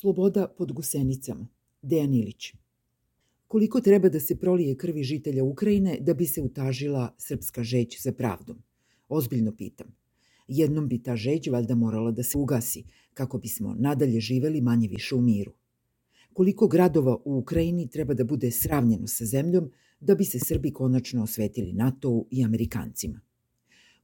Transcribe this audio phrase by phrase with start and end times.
[0.00, 1.46] Sloboda pod gusenicama.
[1.82, 2.52] Dejan Ilić.
[3.46, 8.12] Koliko treba da se prolije krvi žitelja Ukrajine da bi se utažila srpska žeć za
[8.12, 8.62] pravdom?
[9.08, 9.86] Ozbiljno pitam.
[10.48, 12.84] Jednom bi ta žeć valjda morala da se ugasi,
[13.14, 15.52] kako bismo nadalje živeli manje više u miru.
[16.32, 19.70] Koliko gradova u Ukrajini treba da bude sravnjeno sa zemljom
[20.00, 23.20] da bi se Srbi konačno osvetili NATO-u i Amerikancima?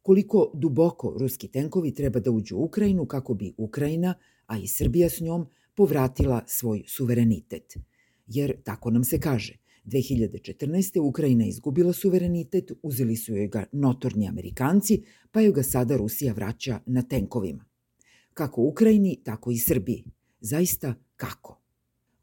[0.03, 4.15] Koliko duboko ruski tenkovi treba da uđu u Ukrajinu kako bi Ukrajina,
[4.47, 7.77] a i Srbija s njom, povratila svoj suverenitet.
[8.27, 11.01] Jer tako nam se kaže, 2014.
[11.01, 16.81] Ukrajina izgubila suverenitet, uzeli su joj ga notorni Amerikanci, pa joj ga sada Rusija vraća
[16.87, 17.65] na tenkovima.
[18.35, 20.05] Kako Ukrajini, tako i Srbiji.
[20.41, 21.61] Zaista kako?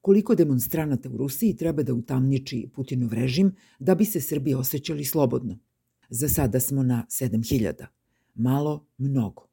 [0.02, 5.60] Koliko demonstranata u Rusiji treba da utamniči Putinov režim da bi se Srbi osjećali slobodno?
[6.10, 7.86] Za sada smo na 7000.
[8.36, 9.51] Malo, mnogo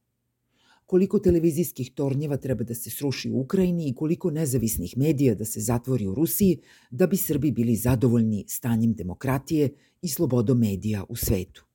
[0.88, 5.60] koliko televizijskih tornjeva treba da se sruši u Ukrajini i koliko nezavisnih medija da se
[5.60, 9.68] zatvori u Rusiji da bi Srbi bili zadovoljni stanjem demokratije
[10.02, 11.66] i slobodom medija u svetu.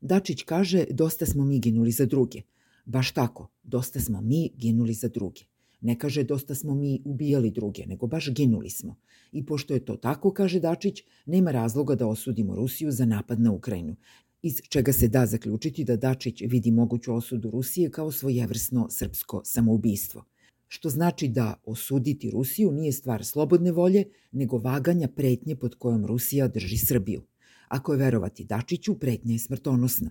[0.00, 2.42] Dačić kaže dosta smo mi ginuli za druge.
[2.84, 5.40] Baš tako, dosta smo mi ginuli za druge.
[5.80, 8.96] Ne kaže dosta smo mi ubijali druge, nego baš ginuli smo.
[9.32, 13.52] I pošto je to tako, kaže Dačić, nema razloga da osudimo Rusiju za napad na
[13.52, 13.96] Ukrajinu,
[14.42, 20.24] iz čega se da zaključiti da Dačić vidi moguću osudu Rusije kao svojevrsno srpsko samoubistvo.
[20.68, 26.48] Što znači da osuditi Rusiju nije stvar slobodne volje, nego vaganja pretnje pod kojom Rusija
[26.48, 27.22] drži Srbiju.
[27.68, 30.10] Ako je verovati Dačiću, pretnja je smrtonosna.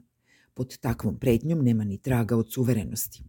[0.53, 3.23] Pod takvom pretnjom nema ni traga od suverenosti.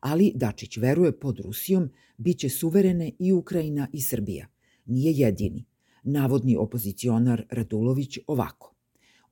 [0.00, 4.48] Ali Dačić veruje pod Rusijom biće suverene i Ukrajina i Srbija.
[4.86, 5.64] Nije jedini.
[6.02, 8.71] Navodni opozicionar Radulović ovako.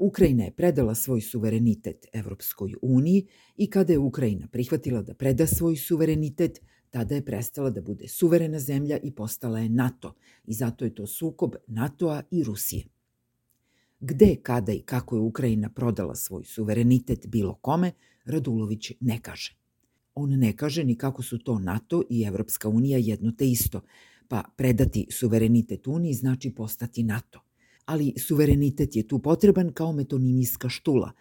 [0.01, 5.77] Ukrajina je predala svoj suverenitet Evropskoj uniji i kada je Ukrajina prihvatila da preda svoj
[5.77, 10.95] suverenitet, tada je prestala da bude suverena zemlja i postala je NATO i zato je
[10.95, 12.85] to sukob NATO-a i Rusije.
[14.01, 17.93] Gde, kada i kako je Ukrajina prodala svoj suverenitet bilo kome,
[18.25, 19.57] Radulović ne kaže.
[20.15, 23.81] On ne kaže ni kako su to NATO i Evropska unija jedno te isto,
[24.29, 27.50] pa predati suverenitet Uniji znači postati NATO
[27.91, 31.13] ali suverenitet je tu potreban kao metonimijska štula,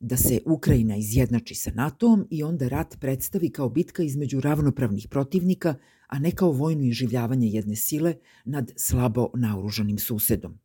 [0.00, 5.74] da se Ukrajina izjednači sa NATO-om i onda rat predstavi kao bitka između ravnopravnih protivnika,
[6.06, 10.58] a ne kao vojno iživljavanje jedne sile nad slabo naoružanim susedom.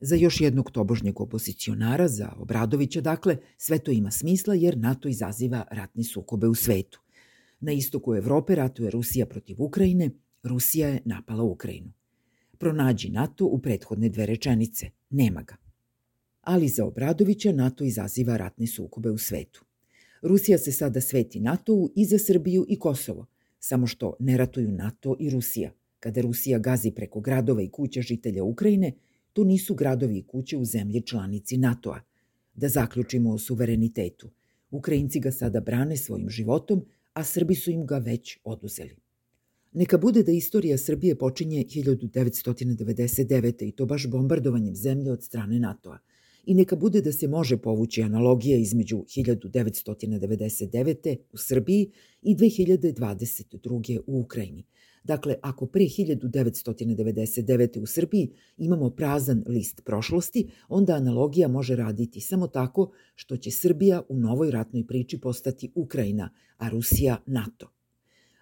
[0.00, 5.64] Za još jednog tobožnjeg opozicionara, za Obradovića, dakle, sve to ima smisla jer NATO izaziva
[5.70, 7.00] ratne sukobe u svetu.
[7.60, 10.10] Na istoku Evrope ratuje Rusija protiv Ukrajine,
[10.42, 11.92] Rusija je napala Ukrajinu.
[12.60, 14.90] Pronađi NATO u prethodne dve rečenice.
[15.10, 15.56] Nema ga.
[16.40, 19.64] Ali za Obradovića NATO izaziva ratne sukobe u svetu.
[20.22, 23.26] Rusija se sada sveti NATO-u i za Srbiju i Kosovo,
[23.58, 25.70] samo što ne ratuju NATO i Rusija.
[26.00, 28.92] Kada Rusija gazi preko gradova i kuća žitelja Ukrajine,
[29.32, 32.00] to nisu gradovi i kuće u zemlji članici NATO-a.
[32.54, 34.30] Da zaključimo o suverenitetu.
[34.70, 38.96] Ukrajinci ga sada brane svojim životom, a Srbi su im ga već oduzeli.
[39.72, 43.68] Neka bude da istorija Srbije počinje 1999.
[43.68, 45.98] i to baš bombardovanjem zemlje od strane NATO-a.
[46.46, 51.16] I neka bude da se može povući analogija između 1999.
[51.32, 51.90] u Srbiji
[52.22, 54.00] i 2022.
[54.06, 54.64] u Ukrajini.
[55.04, 57.82] Dakle, ako pre 1999.
[57.82, 64.02] u Srbiji imamo prazan list prošlosti, onda analogija može raditi samo tako što će Srbija
[64.08, 67.79] u novoj ratnoj priči postati Ukrajina, a Rusija NATO.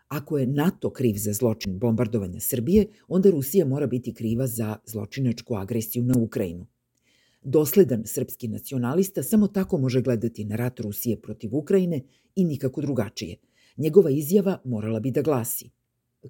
[0.08, 5.56] Ako je NATO kriv za zločin bombardovanja Srbije, onda Rusija mora biti kriva za zločinačku
[5.56, 6.66] agresiju na Ukrajinu.
[7.42, 12.02] Dosledan srpski nacionalista samo tako može gledati na rat Rusije protiv Ukrajine
[12.34, 13.36] i nikako drugačije.
[13.76, 15.70] Njegova izjava morala bi da glasi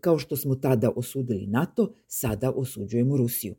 [0.01, 3.55] Kao što smo tada osudili NATO, sada osuđujemo Rusiju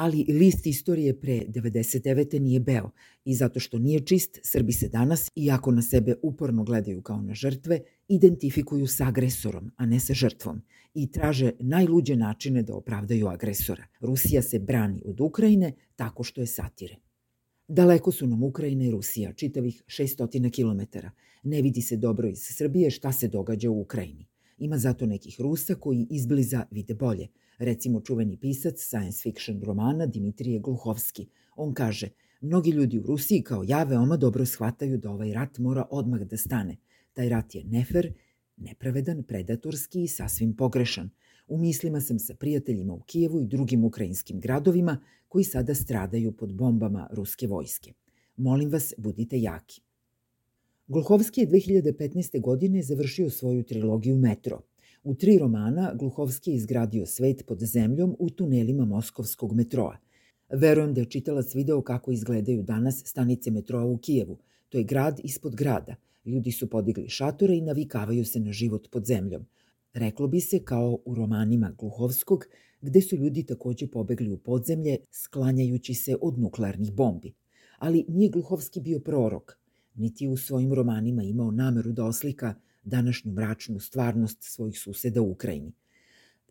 [0.00, 2.38] ali list istorije pre 99.
[2.38, 2.90] nije beo
[3.24, 7.34] i zato što nije čist, Srbi se danas, iako na sebe uporno gledaju kao na
[7.34, 10.62] žrtve, identifikuju sa agresorom, a ne sa žrtvom
[10.94, 13.84] i traže najluđe načine da opravdaju agresora.
[14.00, 16.96] Rusija se brani od Ukrajine tako što je satire.
[17.68, 20.98] Daleko su nam Ukrajina i Rusija, čitavih 600 km.
[21.42, 24.29] Ne vidi se dobro iz Srbije šta se događa u Ukrajini.
[24.60, 27.28] Ima zato nekih Rusa koji izbliza vide bolje–
[27.60, 31.26] Recimo čuveni pisac science fiction romana Dimitrije Gluhovski.
[31.56, 32.08] On kaže,
[32.40, 36.36] mnogi ljudi u Rusiji kao ja veoma dobro shvataju da ovaj rat mora odmah da
[36.36, 36.76] stane.
[37.12, 38.12] Taj rat je nefer,
[38.56, 41.10] nepravedan, predatorski i sasvim pogrešan.
[41.48, 46.54] U mislima sam sa prijateljima u Kijevu i drugim ukrajinskim gradovima koji sada stradaju pod
[46.54, 47.92] bombama ruske vojske.
[48.36, 49.80] Molim vas, budite jaki.
[50.92, 52.40] Gluhovski je 2015.
[52.40, 54.60] godine završio svoju trilogiju Metro–
[55.04, 59.96] U tri romana Gluhovski je izgradio svet pod zemljom u tunelima moskovskog metroa.
[60.52, 64.38] Verujem da je čitalac video kako izgledaju danas stanice metroa u Kijevu.
[64.68, 65.94] To je grad ispod grada.
[66.24, 69.46] Ljudi su podigli šatore i navikavaju se na život pod zemljom.
[69.92, 72.44] Reklo bi se kao u romanima Gluhovskog,
[72.80, 77.32] gde su ljudi takođe pobegli u podzemlje, sklanjajući se od nuklearnih bombi.
[77.78, 79.59] Ali nije Gluhovski bio prorok,
[79.94, 82.54] niti u svojim romanima imao nameru da oslika
[82.84, 85.72] današnju mračnu stvarnost svojih suseda u Ukrajini.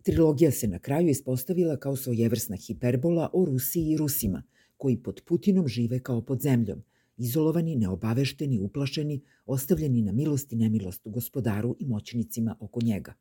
[0.04, 4.44] Trilogija se na kraju ispostavila kao svojevrsna hiperbola o Rusiji i Rusima,
[4.78, 6.84] koji pod Putinom žive kao pod zemljom,
[7.18, 13.14] izolovani, neobavešteni, uplašeni, ostavljeni na milost i nemilost gospodaru i moćnicima oko njega.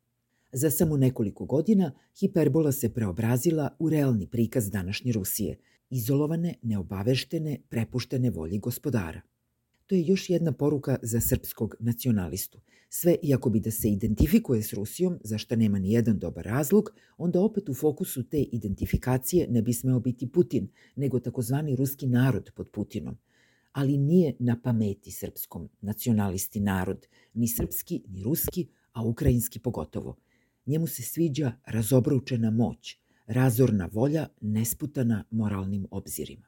[0.53, 5.59] Za samo nekoliko godina hiperbola se preobrazila u realni prikaz današnje Rusije,
[5.91, 9.21] izolovane, neobaveštene, prepuštene volji gospodara.
[9.89, 12.61] To je još jedna poruka za srpskog nacionalistu.
[12.89, 16.91] Sve iako bi da se identifikuje s Rusijom, za što nema ni jedan dobar razlog,
[17.19, 22.51] onda opet u fokusu te identifikacije ne bi smeo biti Putin, nego takozvani ruski narod
[22.57, 23.19] pod Putinom.
[23.73, 30.17] Ali nije na pameti srpskom nacionalisti narod, ni srpski, ni ruski, a ukrajinski pogotovo.
[30.67, 36.47] Njemu se sviđa razobručena moć, razorna volja nesputana moralnim obzirima.